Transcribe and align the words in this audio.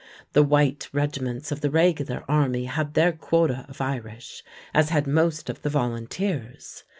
The 0.33 0.41
white 0.41 0.89
regiments 0.91 1.51
of 1.51 1.61
the 1.61 1.69
regular 1.69 2.23
army 2.27 2.65
had 2.65 2.95
their 2.95 3.11
quota 3.11 3.67
of 3.69 3.81
Irish, 3.81 4.41
as 4.73 4.89
had 4.89 5.05
most 5.05 5.47
of 5.47 5.61
the 5.61 5.69
volunteers. 5.69 6.83